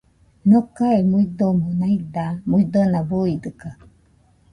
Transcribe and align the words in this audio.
Nocae 0.49 0.99
muidomo 1.11 1.67
naida 1.79 2.25
muidona, 2.49 2.99
buidɨkaɨ 3.09 3.71